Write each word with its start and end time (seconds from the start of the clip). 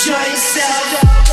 enjoy 0.00 0.30
yourself. 0.30 1.29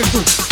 and 0.00 0.10
group. 0.12 0.47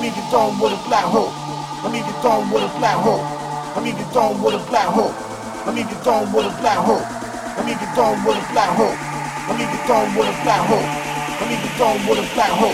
I 0.00 0.08
mean, 0.08 0.16
you're 0.16 0.32
thrown 0.32 0.56
with 0.56 0.72
a 0.72 0.80
black 0.88 1.04
hole. 1.12 1.28
I 1.84 1.92
mean, 1.92 2.00
you're 2.08 2.20
thrown 2.24 2.48
with 2.48 2.64
a 2.64 2.72
black 2.80 2.96
hole. 3.04 3.20
I 3.76 3.84
mean, 3.84 4.00
you're 4.00 4.08
thrown 4.16 4.40
with 4.40 4.56
a 4.56 4.62
black 4.72 4.88
hole. 4.88 5.12
I 5.12 5.76
mean, 5.76 5.84
you're 5.92 6.00
thrown 6.00 6.24
with 6.32 6.48
a 6.48 6.52
black 6.64 6.80
hole. 6.80 7.04
I 7.04 7.60
mean, 7.68 7.76
you're 7.76 7.92
thrown 7.92 8.16
with 8.24 8.40
a 8.40 8.44
black 8.56 8.72
hole. 8.80 8.96
I 8.96 9.52
mean, 9.52 9.68
you're 9.68 9.84
thrown 9.84 10.08
with 10.16 10.32
a 10.32 10.36
black 10.40 10.64
hole. 10.64 10.88
I 10.88 11.44
mean, 11.44 11.60
you're 11.60 11.76
thrown 11.76 12.00
with 12.08 12.16
a 12.16 12.26
black 12.32 12.48
hole. 12.56 12.72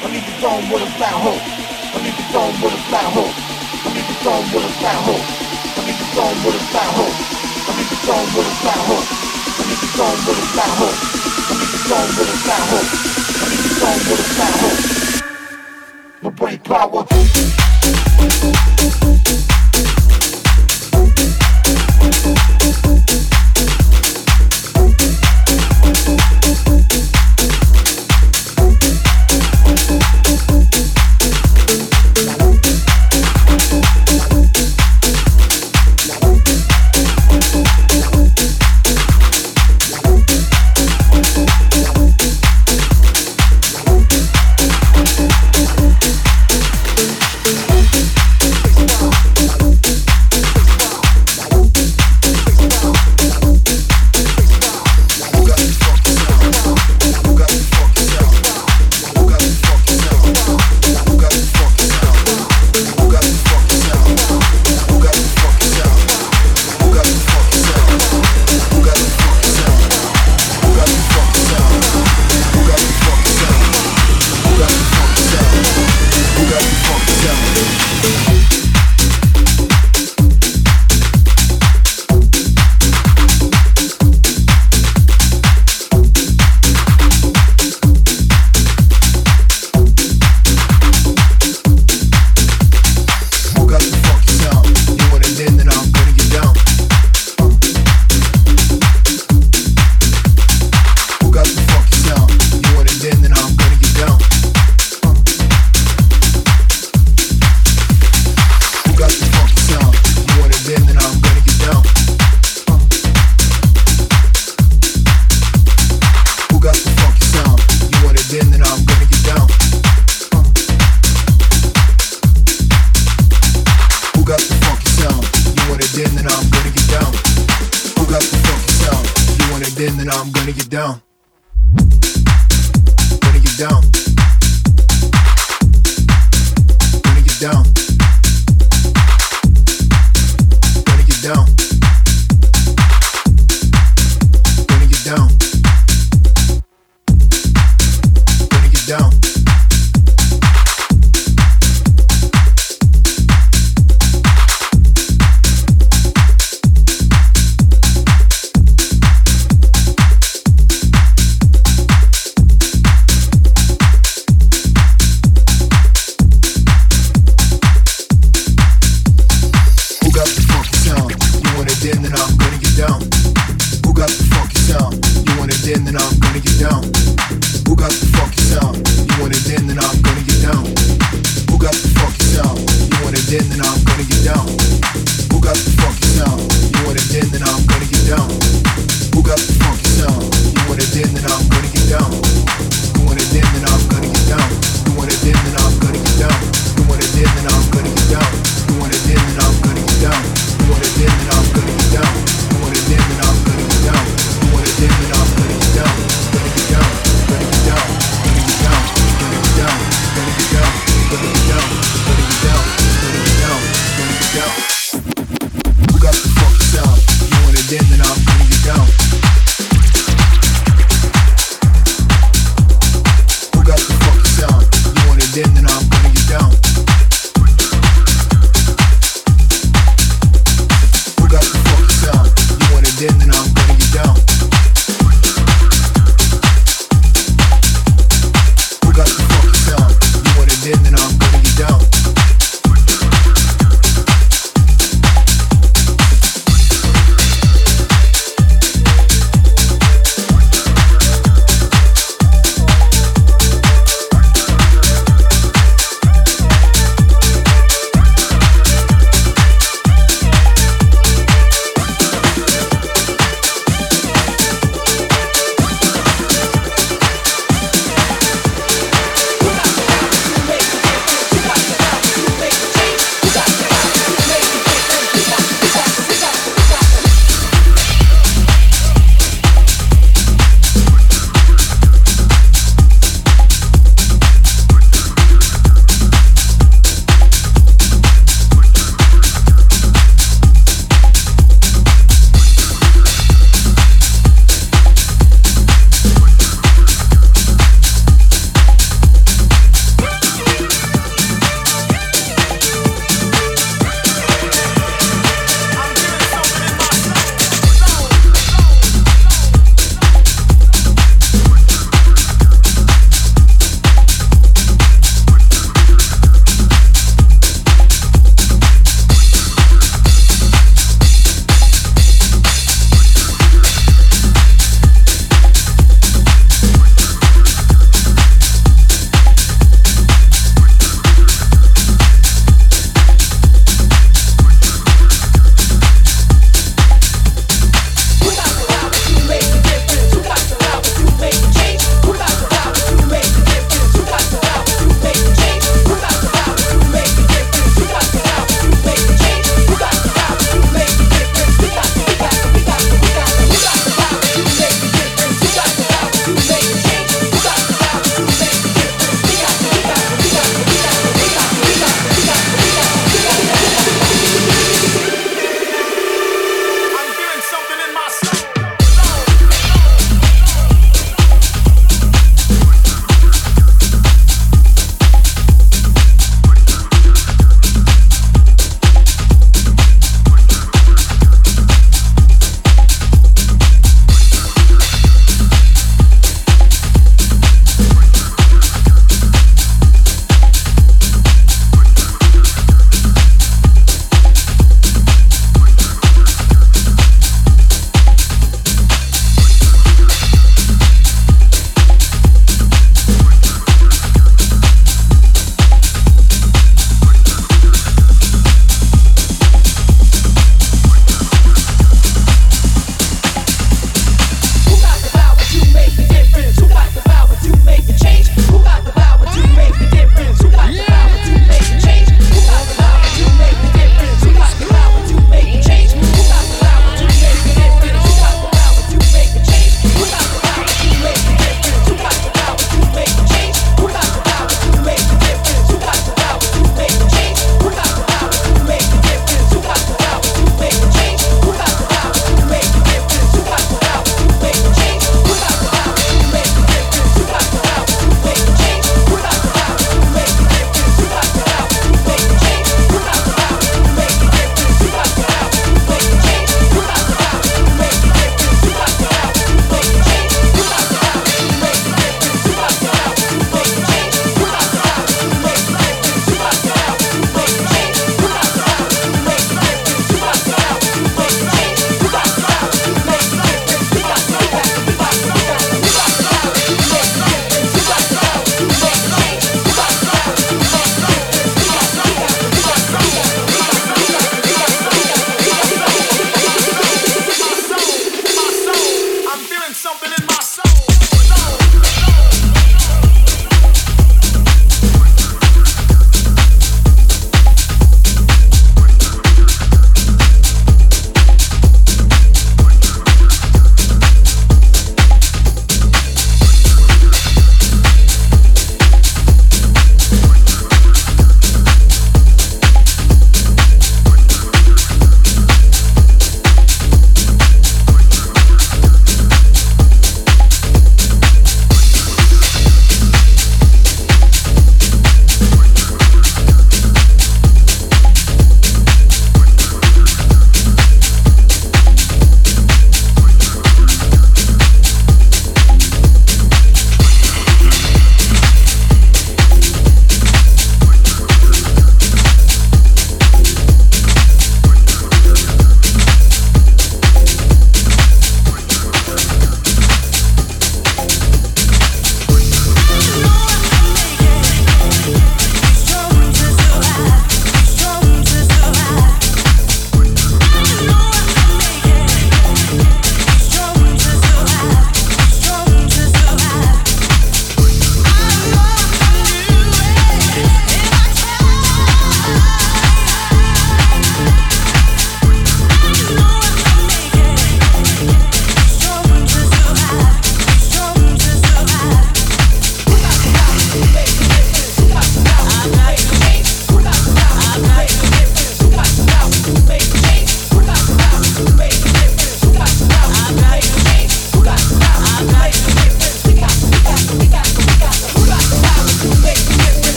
I 0.00 0.08
mean, 0.08 0.24
you're 0.24 0.40
thrown 0.40 0.64
with 0.72 0.80
a 0.80 0.90
black 0.96 1.12
hole. 1.20 1.36
I 1.92 1.96
mean, 2.00 2.14
you're 2.16 2.30
thrown 2.32 2.52
with 2.64 2.72
a 2.72 2.80
black 2.88 3.08
hole. 3.12 3.32
I 3.84 3.88
mean, 3.92 4.04
you're 4.08 4.20
thrown 4.24 4.40
with 4.56 4.64
a 4.64 4.72
black 4.80 4.96
hole. 5.04 5.20
I 5.76 5.84
mean, 5.84 5.96
you're 6.00 6.12
thrown 6.16 6.32
with 6.40 6.56
a 6.56 6.64
black 6.72 6.88
hole. 6.96 7.12
I 7.12 7.76
mean, 7.76 7.84
you're 7.84 8.00
thrown 8.08 8.24
with 8.32 8.48
a 8.48 8.56
black 8.64 8.72
hole. 8.80 9.12
I 9.44 9.60
mean, 9.68 9.76
you're 9.76 9.92
thrown 9.92 10.16
with 10.24 10.40
a 10.40 10.46
black 10.56 10.72
hole. 10.80 10.96
I 10.96 11.52
mean, 11.52 11.68
you're 11.68 11.84
thrown 11.84 12.08
with 12.16 12.32
a 12.32 12.38
black 12.48 12.64
hole. 12.64 12.88
I 12.88 13.44
mean, 13.52 13.60
you're 13.60 13.76
thrown 13.76 13.98
with 14.08 14.24
a 14.24 14.28
black 14.32 14.56
hole 14.56 15.01
brain 16.30 16.58
power. 16.58 17.04